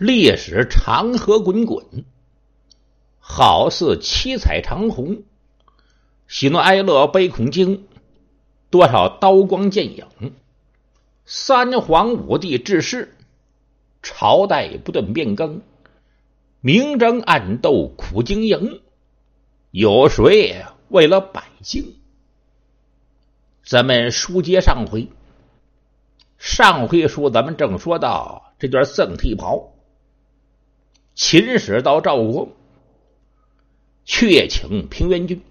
[0.00, 2.06] 历史长河滚滚，
[3.18, 5.24] 好似七彩长虹。
[6.26, 7.86] 喜怒哀乐悲恐惊，
[8.70, 10.06] 多少刀光剑影。
[11.26, 13.14] 三皇五帝治世，
[14.00, 15.60] 朝代不断变更，
[16.62, 18.80] 明争暗斗苦经营。
[19.70, 21.96] 有谁为了百姓？
[23.62, 25.10] 咱们书接上回，
[26.38, 29.74] 上回书咱们正说到这段僧剃袍。
[31.14, 32.48] 秦使到赵国，
[34.04, 35.42] 却请平原君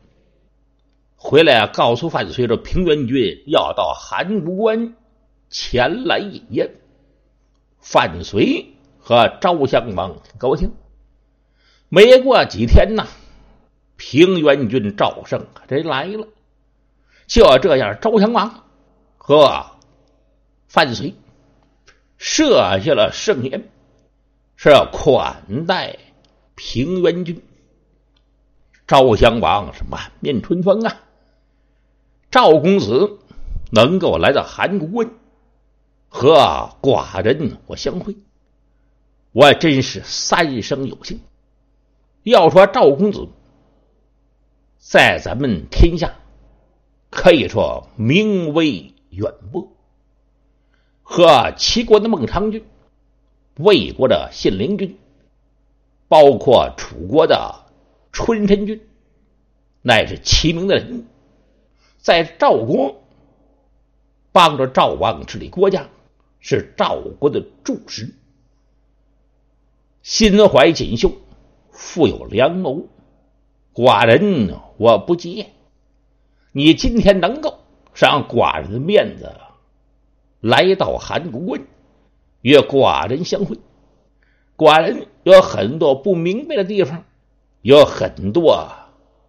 [1.16, 4.96] 回来啊，告诉范睢说：“平原君要到函谷关
[5.50, 6.72] 前来饮宴。”
[7.82, 8.66] 范睢
[9.00, 10.74] 和赵襄王高兴。
[11.90, 13.08] 没过几天呐，
[13.98, 16.28] 平原君赵胜这来了。
[17.28, 18.64] 就这样，赵襄王
[19.18, 19.66] 和
[20.68, 21.14] 范睢
[22.18, 23.70] 设下了盛宴。
[24.62, 25.98] 是款待
[26.54, 27.42] 平原君，
[28.86, 31.00] 赵襄王是满面春风啊！
[32.30, 33.20] 赵公子
[33.72, 35.12] 能够来到函谷关
[36.10, 38.18] 和寡人我相会，
[39.32, 41.22] 我真是三生有幸。
[42.24, 43.30] 要说赵公子
[44.78, 46.16] 在咱们天下
[47.10, 49.72] 可以说名威远播，
[51.02, 52.66] 和齐国的孟尝君。
[53.62, 54.98] 魏国的信陵君，
[56.08, 57.66] 包括楚国的
[58.14, 58.82] 春申君，
[59.82, 61.06] 乃是齐名的人，
[61.98, 63.04] 在赵国
[64.32, 65.90] 帮着赵王治理国家，
[66.40, 68.16] 是赵国的柱石。
[70.04, 71.12] 心怀锦绣，
[71.70, 72.88] 富有良谋，
[73.74, 75.48] 寡人我不介。
[76.54, 77.60] 你今天能够
[77.94, 79.36] 让寡人的面子
[80.40, 81.62] 来到函谷关。
[82.42, 83.58] 与寡人相会，
[84.56, 87.04] 寡人有很多不明白的地方，
[87.62, 88.70] 有很多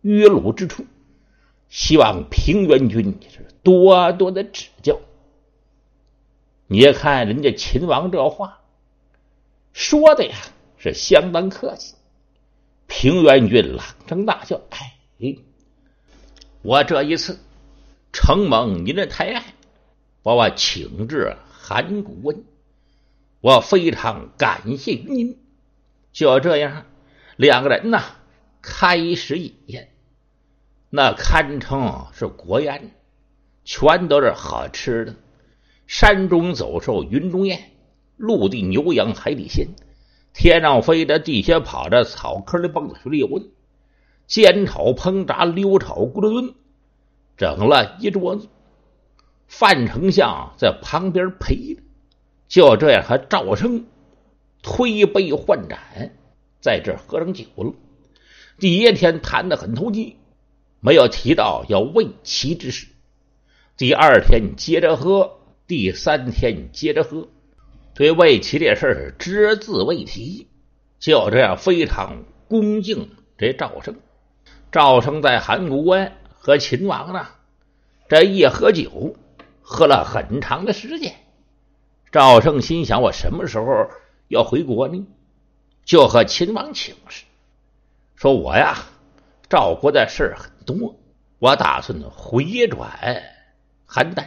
[0.02, 0.84] 迂鲁之处，
[1.68, 4.98] 希望平原君是多多的指教。
[6.66, 8.60] 你看人家秦王这话
[9.72, 10.36] 说的呀，
[10.78, 11.94] 是相当客气。
[12.86, 15.36] 平原君朗声大笑：“哎，
[16.62, 17.38] 我这一次
[18.12, 19.54] 承蒙您的抬爱，
[20.22, 22.36] 把我请至函谷关。”
[23.40, 25.38] 我非常感谢您。
[26.12, 26.84] 就这样，
[27.36, 28.02] 两个人呢
[28.60, 29.90] 开始饮宴，
[30.90, 32.90] 那堪称是国宴，
[33.64, 35.14] 全都是好吃的。
[35.86, 37.60] 山中走兽，云中雁，
[38.16, 39.68] 陆地牛羊，海底鲜，
[40.34, 43.46] 天上飞的，地下跑的，草坑里蹦的，水里游的，
[44.26, 46.54] 煎炒烹炸，溜炒咕噜炖，
[47.36, 48.48] 整了一桌子。
[49.46, 51.82] 范丞相在旁边陪着。
[52.50, 53.86] 就这样，和赵生
[54.60, 55.78] 推杯换盏，
[56.60, 57.74] 在这喝上酒了。
[58.58, 60.16] 第一天谈的很投机，
[60.80, 62.88] 没有提到要为齐之事。
[63.76, 65.38] 第二天接着喝，
[65.68, 67.28] 第三天接着喝，
[67.94, 70.48] 对魏齐这事只字未提。
[70.98, 73.94] 就这样，非常恭敬这赵生。
[74.72, 77.28] 赵生在函谷关和秦王呢，
[78.08, 79.14] 这一喝酒，
[79.62, 81.14] 喝了很长的时间。
[82.12, 83.88] 赵胜心想：我什么时候
[84.28, 85.06] 要回国呢？
[85.84, 87.24] 就和秦王请示，
[88.16, 88.78] 说我呀，
[89.48, 90.96] 赵国的事很多，
[91.38, 92.90] 我打算回转
[93.88, 94.26] 邯郸，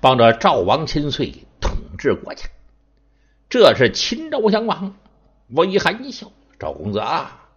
[0.00, 2.46] 帮着赵王千岁统治国家。
[3.48, 4.94] 这是秦昭襄王
[5.48, 7.48] 微含一笑：“赵公子啊，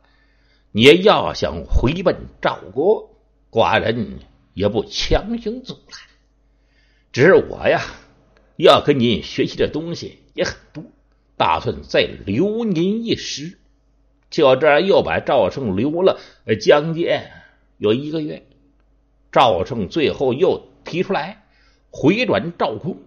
[0.72, 3.10] 你要想回奔赵国，
[3.52, 4.20] 寡人
[4.54, 6.00] 也不强行阻拦，
[7.12, 7.82] 只是我呀。”
[8.58, 10.84] 要跟您学习的东西也很多，
[11.36, 13.58] 打算再留您一时。
[14.30, 16.20] 就这样，又把赵胜留了
[16.62, 17.08] 将近
[17.78, 18.46] 有一个月。
[19.32, 21.44] 赵胜最后又提出来
[21.92, 22.98] 回转赵国，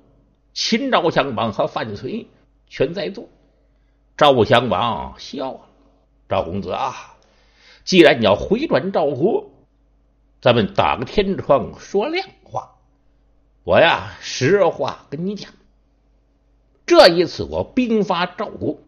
[0.52, 2.26] 秦昭襄王和范睢
[2.66, 3.28] 全在座。
[4.16, 5.60] 赵襄王笑了
[6.28, 7.16] ：“赵公子啊，
[7.84, 9.50] 既然你要回转赵国，
[10.40, 12.74] 咱们打个天窗说亮话。”
[13.68, 15.52] 我呀，实话跟你讲，
[16.86, 18.78] 这一次我兵发赵国，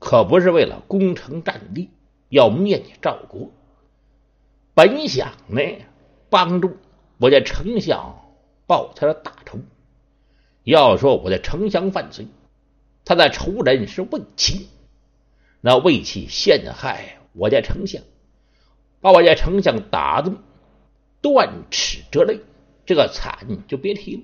[0.00, 1.90] 可不是为了攻城占地，
[2.28, 3.52] 要灭你赵国。
[4.74, 5.62] 本想呢，
[6.28, 6.76] 帮助
[7.18, 8.32] 我家丞相
[8.66, 9.60] 报他的大仇。
[10.64, 12.26] 要说我的丞相犯罪，
[13.04, 14.66] 他的仇人是魏齐，
[15.60, 18.02] 那魏齐陷害我家丞相，
[19.00, 20.32] 把我家丞相打的
[21.20, 22.40] 断齿折肋。
[22.90, 24.22] 这个惨就别提了。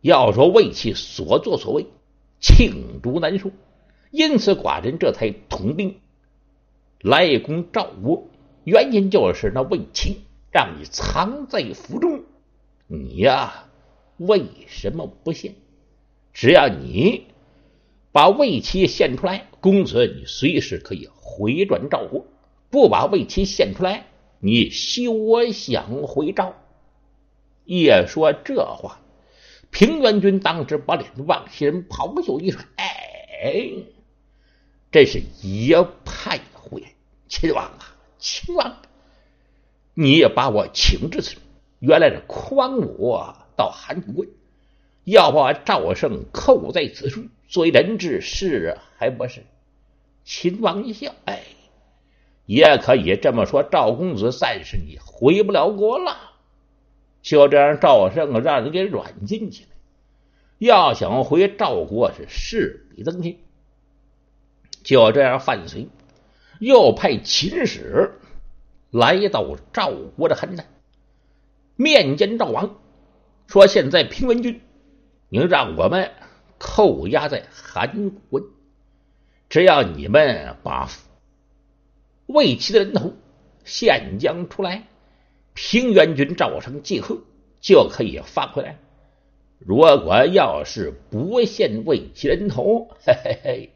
[0.00, 1.86] 要说魏齐所作所为，
[2.40, 3.52] 罄竹难书，
[4.10, 6.00] 因此寡人这才统兵
[7.02, 8.26] 来攻赵国，
[8.64, 12.24] 原因就是那魏齐让你藏在府中，
[12.88, 13.68] 你呀
[14.16, 15.54] 为什么不献？
[16.32, 17.26] 只要你
[18.10, 22.24] 把魏齐献出来，公子你随时可以回转赵国；
[22.70, 24.06] 不把魏齐献出来，
[24.40, 26.56] 你休想回赵。
[27.64, 29.00] 一说这话，
[29.70, 33.70] 平原君当时把脸往西人袍袖一甩：“哎，
[34.90, 35.72] 这是一
[36.04, 36.88] 派胡言！
[37.28, 38.76] 秦王啊，秦王，
[39.94, 41.36] 你也把我请至此，
[41.78, 44.28] 原来是诓我到函谷关，
[45.04, 49.44] 要把赵胜扣在此处，作为人质是还不是？”
[50.24, 51.42] 秦王一笑：“哎，
[52.44, 56.30] 也可以这么说，赵公子暂时你回不了国了。”
[57.22, 59.68] 就这样，赵胜让人给软禁起来。
[60.58, 63.38] 要想回赵国是势比登天。
[64.82, 65.86] 就这样，范绥
[66.58, 68.18] 又派秦使
[68.90, 70.64] 来到赵国的邯郸，
[71.76, 72.76] 面见赵王，
[73.46, 74.60] 说：“现在平原君，
[75.28, 76.10] 您让我们
[76.58, 78.44] 扣押在函谷关，
[79.48, 80.88] 只要你们把
[82.26, 83.14] 魏齐的人头
[83.64, 84.88] 献将出来。”
[85.54, 87.18] 平原君赵成季贺
[87.60, 88.78] 就可以发回来。
[89.58, 93.70] 如果要是不献魏齐人头，嘿嘿嘿，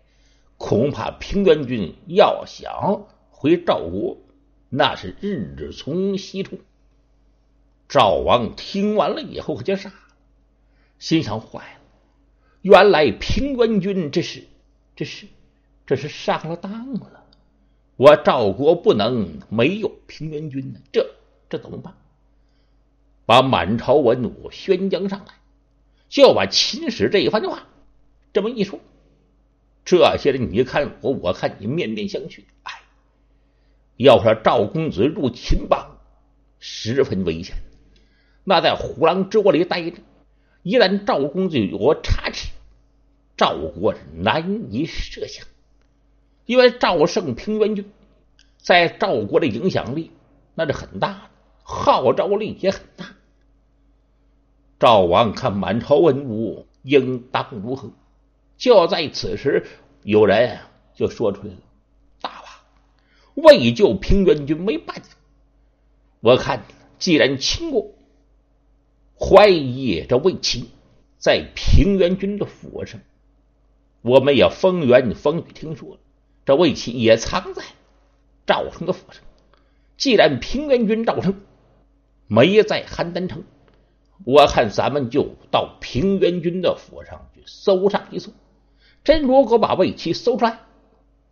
[0.56, 4.17] 恐怕平原君要想回赵国，
[4.69, 6.58] 那是日从西出。
[7.88, 9.94] 赵王听完了以后可就傻了，
[10.99, 11.81] 心想：坏了，
[12.62, 14.43] 原来平原君这是
[14.96, 15.28] 这是
[15.87, 17.25] 这是上了当了。
[17.96, 21.08] 我赵国不能没有平原君呢，这。
[21.48, 21.94] 这怎么办？
[23.25, 25.34] 把满朝文武宣将上来，
[26.08, 27.66] 就要把秦使这一番话
[28.32, 28.78] 这么一说，
[29.84, 32.43] 这些人你看我，我看你，面面相觑。
[32.62, 32.72] 哎，
[33.96, 35.98] 要说赵公子入秦邦，
[36.60, 37.56] 十分危险。
[38.44, 39.96] 那在虎狼之窝里待着，
[40.62, 42.50] 一旦赵公子有差池，
[43.37, 45.44] 赵国是难以设想。
[46.44, 47.90] 因为赵胜平原君
[48.56, 50.12] 在赵国的影响力
[50.54, 51.31] 那是很大的。
[51.68, 53.06] 号召力也很大。
[54.78, 57.90] 赵王看满朝文武应当如何？
[58.56, 59.66] 就在此时，
[60.04, 60.60] 有人
[60.94, 61.58] 就说出来了
[62.22, 65.16] ：“大王，为救平原君没办法。
[66.20, 66.64] 我看，
[67.00, 67.90] 既然秦国
[69.18, 70.70] 怀疑这魏齐
[71.18, 73.00] 在平原君的府上，
[74.02, 75.98] 我们也风言风语听说，
[76.44, 77.64] 这魏齐也藏在
[78.46, 79.20] 赵成的府上。
[79.96, 81.34] 既然平原君赵成。”
[82.28, 83.44] 没在邯郸城，
[84.25, 88.32] 我看咱们就到平原君的府上去搜上一搜。
[89.05, 90.61] 真如果把魏齐搜出来，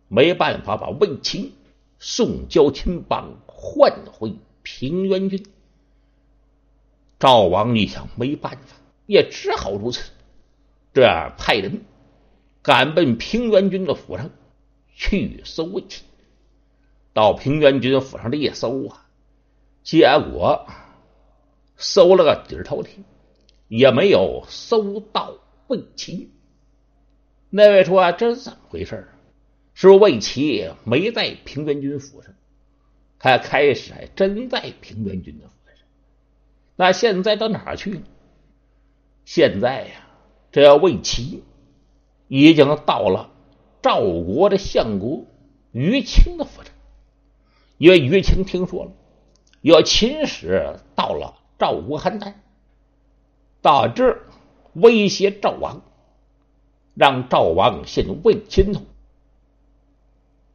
[0.07, 1.53] 没办法把魏齐
[1.99, 5.45] 送交秦邦，换回平原君。
[7.19, 10.11] 赵王一想，没办法，也只好如此。
[10.93, 11.83] 这样派人
[12.61, 14.29] 赶奔平原君的府上
[14.93, 16.03] 去搜魏齐。
[17.13, 19.07] 到平原君府上这一搜啊，
[19.83, 20.65] 结果。
[21.77, 23.03] 搜了个底儿朝天，
[23.67, 25.33] 也没有搜到
[25.67, 26.31] 魏齐。
[27.49, 29.07] 那位说：“这是怎么回事？
[29.73, 32.33] 是魏齐没在平原君府上？
[33.19, 35.85] 他开始还真在平原君的府上。
[36.75, 38.01] 那现在到哪儿去？
[39.25, 40.07] 现在呀，
[40.51, 41.43] 这要魏齐
[42.27, 43.31] 已经到了
[43.81, 45.25] 赵国的相国
[45.71, 46.71] 于清的府上，
[47.77, 48.91] 因为于清听说了
[49.61, 52.33] 有秦使到了。”赵国邯郸
[53.61, 54.19] 到这
[54.73, 55.81] 威胁赵王，
[56.93, 58.81] 让赵王献魏亲头。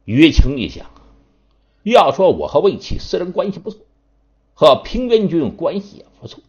[0.05, 0.89] 于清一想，
[1.83, 3.79] 要说我和魏齐私人关系不错，
[4.53, 6.43] 和平原君关系也不错，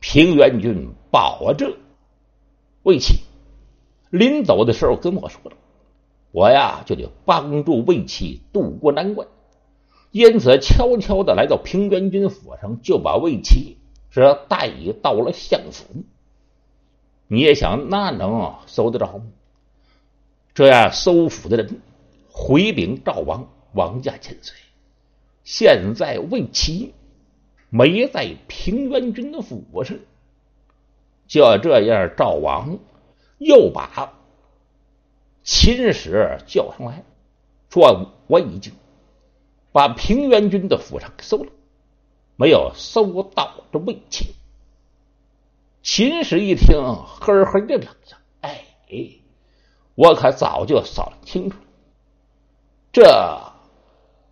[0.00, 1.76] 平原君保证
[2.82, 3.20] 魏齐
[4.10, 5.56] 临走的时候跟我说了，
[6.32, 9.26] 我呀就得帮助魏齐渡过难关。
[10.16, 13.76] 因此，悄悄的来到平原君府上，就把魏齐
[14.08, 15.84] 是带到了相府。
[17.26, 19.26] 你也想，那能搜得着吗？
[20.54, 21.82] 这样搜府的人
[22.30, 23.46] 回禀赵王
[23.76, 24.56] ：“王家千岁，
[25.44, 26.94] 现在魏齐
[27.68, 29.98] 没在平原君的府上。”
[31.28, 32.78] 就这样，赵王
[33.36, 34.14] 又把
[35.42, 37.04] 秦使叫上来，
[37.68, 38.72] 说：“我已经。”
[39.76, 41.52] 把平原君的府上给搜了，
[42.36, 44.34] 没有搜到这魏齐。
[45.82, 48.64] 秦使一听，呵呵的冷笑：“哎，
[49.94, 51.64] 我可早就扫清楚了。
[52.90, 53.52] 这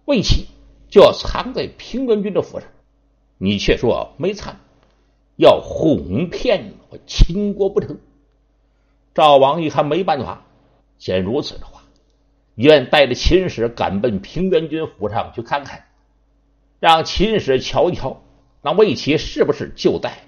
[0.06, 0.46] 魏齐
[0.88, 2.66] 就藏在平原君的府上，
[3.36, 4.56] 你却说没藏，
[5.36, 7.98] 要哄骗我秦国不成？
[9.12, 10.46] 赵王一看没办法，
[10.96, 11.83] 既然如此的话，
[12.54, 15.84] 愿带着秦使赶奔平原君府上去看看，
[16.80, 18.22] 让秦使瞧一瞧，
[18.62, 20.18] 那魏齐是不是就在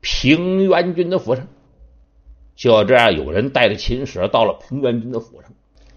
[0.00, 1.46] 平原君的府上？
[2.54, 5.50] 就这样，有人带着秦使到了平原君的府上。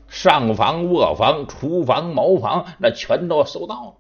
[0.08, 3.94] 上房、卧房、厨房、茅房，那全都搜到了，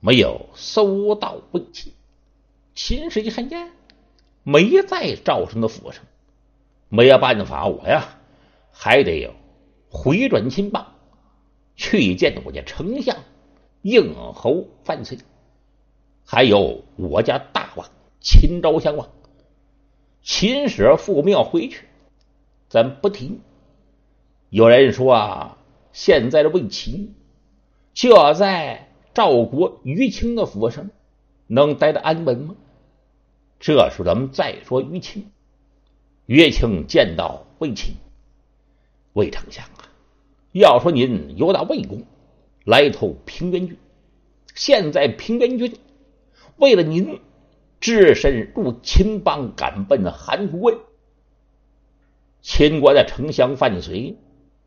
[0.00, 1.94] 没有搜到魏齐。
[2.74, 3.70] 秦使一看见，
[4.42, 6.04] 没在赵生的府上，
[6.88, 8.18] 没有办法，我呀
[8.72, 9.32] 还得有
[10.00, 10.86] 回转秦邦，
[11.74, 13.16] 去见我家丞相
[13.82, 15.18] 应侯范睢，
[16.24, 17.90] 还有我家大王
[18.20, 19.08] 秦昭襄王。
[20.22, 21.86] 秦使父庙回去，
[22.68, 23.40] 咱不提。
[24.50, 25.58] 有人说啊，
[25.92, 27.12] 现在的魏齐
[27.92, 30.90] 就要在赵国于清的府上，
[31.48, 32.54] 能待得安稳吗？
[33.58, 35.28] 这时咱们再说于清。
[36.26, 37.96] 于清见到魏齐，
[39.14, 39.87] 魏丞相啊，
[40.52, 42.04] 要说您有打魏公，
[42.64, 43.76] 来投平原君，
[44.54, 45.76] 现在平原君
[46.56, 47.20] 为了您，
[47.80, 50.72] 只身入秦邦，赶奔韩国，
[52.40, 54.16] 秦国的丞相范睢。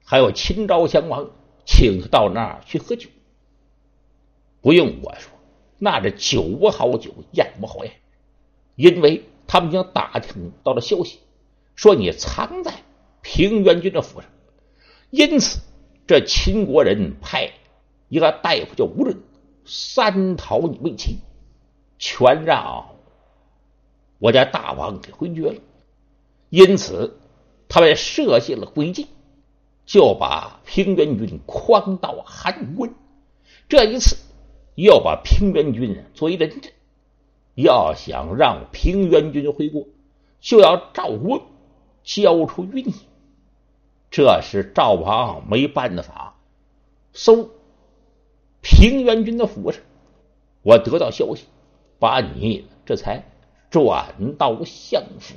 [0.03, 1.29] 还有秦昭襄王
[1.63, 3.07] 请他到那儿去喝酒，
[4.59, 5.31] 不用我说，
[5.77, 7.93] 那这酒不好酒，宴不好宴，
[8.75, 11.19] 因为他们已经打听到了消息，
[11.75, 12.73] 说你藏在
[13.21, 14.29] 平原君的府上，
[15.11, 15.61] 因此
[16.11, 17.53] 这秦国人派
[18.09, 19.21] 一个大夫叫吴润
[19.63, 21.19] 三讨你为妻，
[21.97, 22.89] 全让
[24.19, 25.61] 我家大王给回绝了，
[26.49, 27.17] 因此
[27.69, 29.07] 他们设下了诡计。
[29.85, 32.89] 就把平原君诓到韩国，
[33.69, 34.17] 这一次
[34.75, 36.73] 要把平原君作为人质，
[37.55, 39.87] 要想让平原君回国，
[40.41, 41.41] 就要赵国
[42.03, 42.93] 交出于你。
[44.11, 46.35] 这是赵王没办法，
[47.13, 47.49] 搜
[48.61, 49.81] 平原君的府上，
[50.61, 51.45] 我得到消息，
[51.97, 53.23] 把你这才
[53.69, 55.35] 转到相府。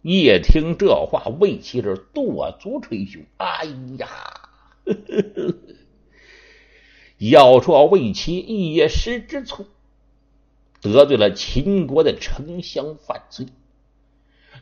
[0.00, 3.22] 叶听这话，魏齐是跺足捶胸。
[3.36, 3.66] 哎
[3.98, 4.08] 呀，
[7.18, 9.66] 要说魏齐一时之错，
[10.80, 13.46] 得罪了秦国的丞相范睢，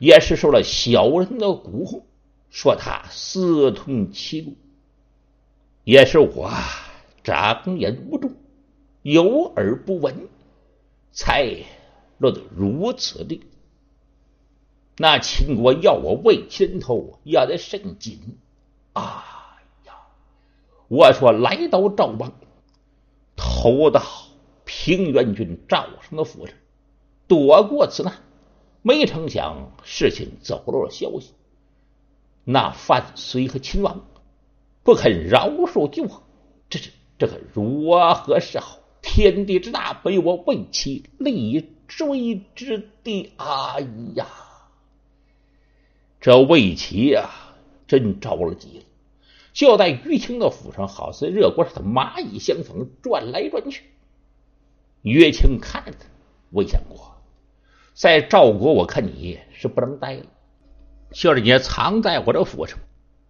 [0.00, 2.02] 也是受了小人的蛊惑，
[2.50, 4.52] 说他私通齐国，
[5.84, 6.50] 也是我
[7.22, 8.32] 长眼无珠，
[9.02, 10.28] 有耳不闻，
[11.12, 11.64] 才
[12.18, 13.42] 落得如此地。
[14.96, 18.18] 那秦国要我魏齐人头，要得甚紧。
[18.92, 19.02] 哎
[19.86, 19.94] 呀，
[20.88, 22.32] 我说来到赵邦，
[23.36, 24.02] 投到
[24.64, 26.54] 平原君赵生的府上，
[27.28, 28.12] 躲过此难，
[28.82, 31.32] 没成想事情走漏了消息。
[32.44, 34.06] 那范睢和秦王
[34.82, 36.22] 不肯饶恕旧王，
[36.68, 38.78] 这是这可如何是好？
[39.02, 43.32] 天地之大，被我魏齐立锥之地。
[43.38, 43.80] 哎
[44.14, 44.26] 呀！
[46.20, 47.30] 这魏齐呀，
[47.86, 48.84] 真着了急了，
[49.54, 53.84] 就在于清的府上，好似热锅上的蚂蚁相逢，转来转去。
[55.00, 56.04] 于清看着他，
[56.50, 57.16] 魏相国，
[57.94, 60.26] 在赵国，我看你是不能待了，
[61.12, 62.78] 就是你藏在我这府上，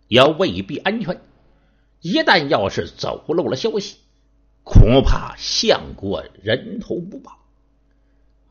[0.08, 1.20] 也未必安全。
[2.00, 3.98] 一旦要是走漏了消息，
[4.64, 7.38] 恐怕相国人头不保。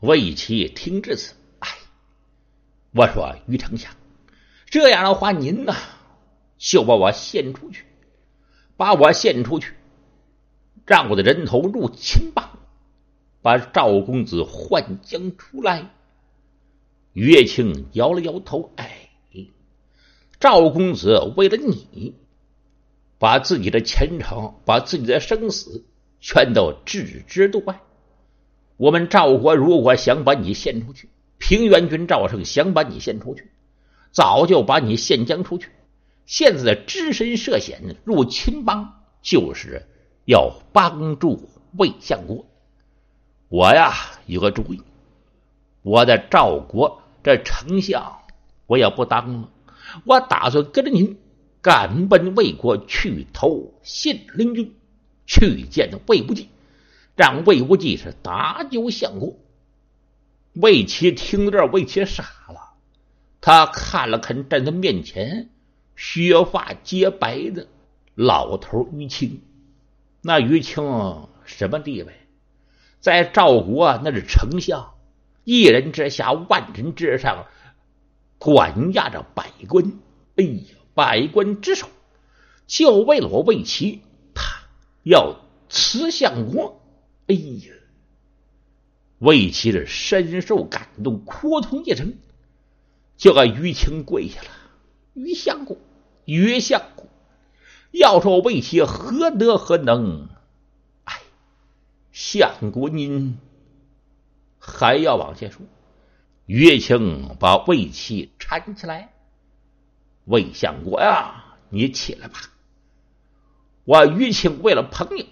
[0.00, 1.68] 魏齐听至此，哎，
[2.92, 3.92] 我说于丞相。
[4.66, 5.74] 这样的话，您呢
[6.58, 7.84] 就把我献出去，
[8.76, 9.74] 把我献出去，
[10.86, 12.58] 让我的人头入秦邦，
[13.42, 15.90] 把赵公子换将出来。
[17.12, 18.99] 岳清摇了摇头，哎，
[20.40, 22.14] 赵公子为了你，
[23.18, 25.84] 把自己的前程、把自己的生死
[26.18, 27.82] 全都置之度外。
[28.78, 33.50] 我们赵国如果想把你献出去，平原君赵胜想把你献出去。
[34.12, 35.68] 早就把你献将出去，
[36.24, 39.86] 现在的只身涉险入秦邦，就是
[40.24, 42.46] 要帮助魏相国。
[43.48, 43.92] 我呀
[44.26, 44.80] 有个主意，
[45.82, 48.22] 我在赵国这丞相
[48.66, 49.48] 我也不当了，
[50.04, 51.18] 我打算跟着您
[51.62, 54.74] 赶奔魏国去投信陵君，
[55.26, 56.48] 去见魏无忌，
[57.16, 59.36] 让魏无忌是搭救相国。
[60.54, 62.74] 魏齐听到这，魏齐傻了。
[63.40, 65.48] 他看了看站在面前
[65.96, 67.68] 削发洁白的
[68.14, 69.42] 老头于清。
[70.22, 72.12] 那于清什么地位？
[73.00, 74.92] 在赵国那是丞相，
[75.44, 77.46] 一人之下，万人之上，
[78.40, 79.92] 管压着百官。
[80.34, 81.86] 哎呀，百官之首，
[82.66, 84.00] 就为了我魏齐，
[84.34, 84.62] 他
[85.04, 85.36] 要
[85.68, 86.80] 辞相国。
[87.28, 87.74] 哎呀！
[89.18, 92.14] 魏齐是深受感动，哭通一声
[93.18, 94.48] 就给于清跪下了。
[95.12, 95.76] 于相公，
[96.24, 97.06] 于相公，
[97.90, 100.30] 要说魏齐何德何能？
[101.04, 101.20] 哎，
[102.12, 103.38] 相国您
[104.58, 105.60] 还要往前说。
[106.52, 109.12] 于清把魏齐搀起来，
[110.24, 112.40] 魏相国呀，你起来吧。
[113.84, 115.24] 我于清为了朋友，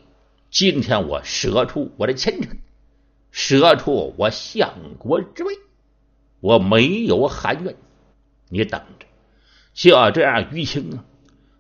[0.49, 2.57] 今天我舍出我的前程。
[3.33, 5.59] 舍出我相国之位，
[6.39, 7.75] 我没有含冤。
[8.49, 9.07] 你等着，
[9.75, 11.05] 就这样，于清啊，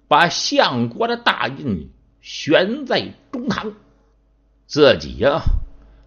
[0.06, 3.74] 把相国的大印悬在中堂，
[4.68, 5.42] 自己呀，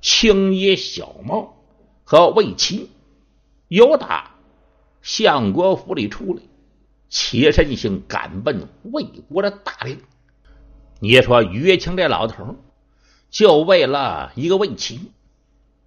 [0.01, 1.57] 青衣小帽
[2.05, 2.89] 和魏齐，
[3.71, 4.35] 由打
[5.01, 6.41] 相国府里出来，
[7.07, 10.01] 起身行赶奔魏国的大令。
[10.99, 12.57] 你说于清这老头
[13.29, 14.99] 就为了一个魏齐。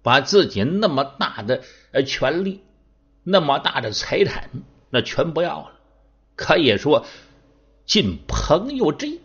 [0.01, 2.61] 把自己那么大的呃权利，
[3.23, 4.51] 那么大的财产，
[4.91, 5.71] 那全不要了，
[6.35, 7.07] 可以说
[7.87, 9.19] 尽朋友之意。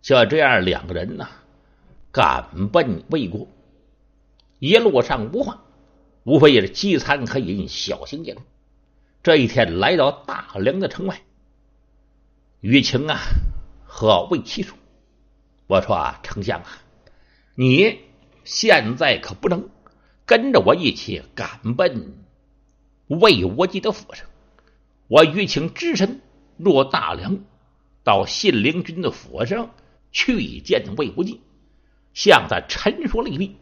[0.00, 1.28] 就这样，两个人呢，
[2.12, 3.48] 赶奔魏国，
[4.60, 5.64] 一路上无话，
[6.28, 8.42] 无非也是饥餐可饮，小行夜路。
[9.22, 11.22] 这一天来到大梁的城外，
[12.60, 13.18] 于情啊
[13.86, 14.76] 和魏齐说
[15.66, 16.68] ：“我说啊，丞相啊，
[17.54, 18.00] 你
[18.44, 19.70] 现在可不能。”
[20.26, 22.12] 跟着我一起赶奔
[23.06, 24.26] 魏无忌的府上。
[25.06, 26.20] 我于请只身
[26.58, 27.38] 入大梁，
[28.04, 29.70] 到信陵君的府上
[30.12, 31.40] 去见魏无忌，
[32.12, 33.56] 向他陈述利弊。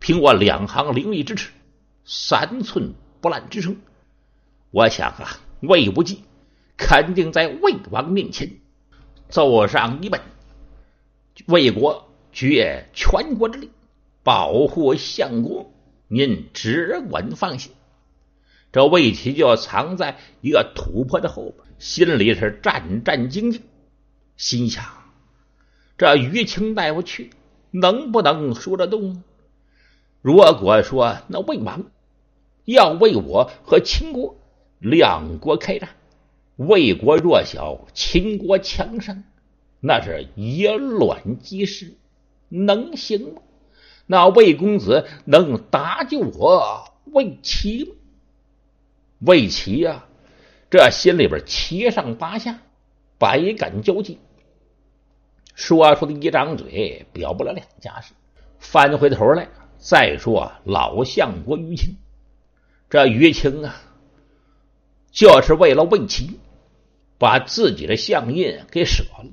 [0.00, 1.52] 凭我两行凌厉之齿，
[2.04, 3.74] 三寸不烂之舌，
[4.70, 6.22] 我想啊，魏无忌
[6.76, 8.50] 肯定在魏王面前
[9.28, 10.20] 奏上一本，
[11.46, 13.70] 魏国绝全国之力，
[14.22, 15.70] 保护相国。
[16.06, 17.72] 您只管放心，
[18.70, 23.62] 这魏齐就藏在一个土坡的后边，心里是战战兢兢，
[24.36, 24.84] 心想：
[25.96, 27.30] 这于清大夫去，
[27.70, 29.22] 能不能说得动？
[30.20, 31.86] 如果说那魏王
[32.64, 34.36] 要为我和秦国
[34.78, 35.90] 两国开战，
[36.56, 39.24] 魏国弱小，秦国强盛，
[39.80, 41.94] 那是以卵击石，
[42.48, 43.42] 能行吗？
[44.06, 47.90] 那魏公子能搭救我魏齐吗？
[49.20, 50.06] 魏齐呀，
[50.70, 52.60] 这心里边七上八下，
[53.18, 54.18] 百感交集，
[55.54, 58.12] 说出的一张嘴表不了两家事。
[58.58, 59.48] 翻回头来
[59.78, 61.96] 再说老相国于清，
[62.94, 63.74] 这于清啊，
[65.10, 66.38] 就是为了魏齐，
[67.18, 69.32] 把自己的相印给舍了。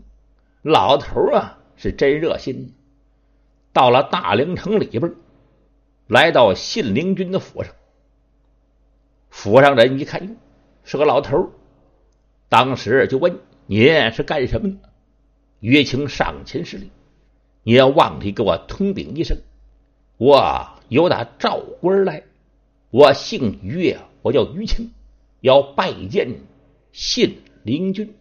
[0.63, 2.73] 老头啊，是真热心。
[3.71, 5.13] 到了大陵城里边，
[6.07, 7.71] 来到信陵君的府上。
[9.29, 10.37] 府上人一看，
[10.83, 11.51] 是个老头
[12.49, 14.89] 当时就问：“你是干什么的？”
[15.61, 16.89] 岳清上前施礼
[17.61, 19.37] ：“你要忘记给我通禀一声，
[20.17, 22.23] 我有打赵官来，
[22.91, 24.91] 我姓于，我叫于清，
[25.39, 26.41] 要拜见
[26.91, 28.13] 信陵君。”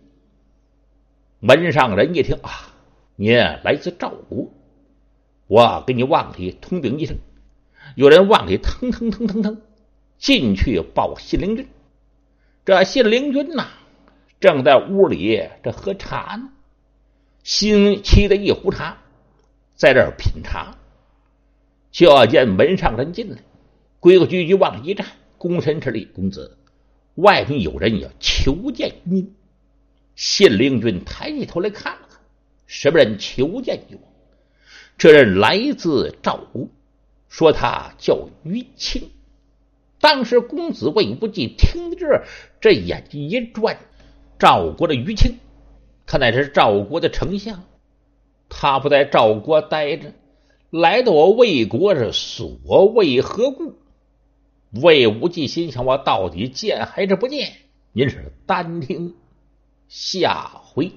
[1.41, 2.73] 门上人一听啊，
[3.17, 4.49] 你来自赵国。
[5.49, 7.17] 我给你往里通禀一声，
[7.97, 9.61] 有人往里腾腾腾腾腾
[10.19, 11.67] 进去报信陵君。
[12.65, 13.67] 这信陵君呐，
[14.39, 16.51] 正在屋里这喝茶呢，
[17.43, 18.99] 新沏的一壶茶，
[19.75, 20.77] 在这儿品茶。
[21.91, 23.39] 就要见门上人进来，
[24.01, 25.07] 规规矩矩往一站，
[25.39, 26.57] 躬身施礼：“公子，
[27.17, 29.35] 外面有人要求见您。”
[30.17, 32.19] 信陵君抬起头来看了看，
[32.67, 34.01] 什么人求见于我？
[34.97, 36.69] 这人来自赵国，
[37.29, 39.11] 说他叫于清。
[40.01, 42.25] 当时公子魏无忌听这，
[42.59, 43.79] 这眼睛一转，
[44.39, 45.37] 赵国的于清，
[46.07, 47.65] 他乃是赵国的丞相，
[48.49, 50.15] 他不在赵国待着，
[50.71, 53.75] 来到我魏国是所谓何故？
[54.71, 57.53] 魏无忌心想：我到底见还是不见？
[57.93, 59.17] 您是单听
[59.89, 60.93] 下回。